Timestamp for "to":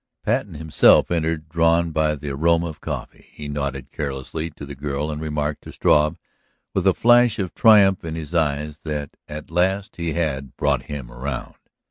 4.49-4.65, 5.65-5.71